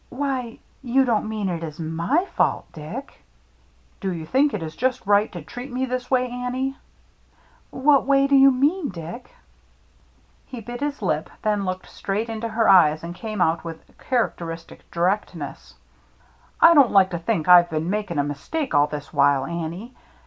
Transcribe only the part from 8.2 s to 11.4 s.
do you mean, Dick?" He bit his lip,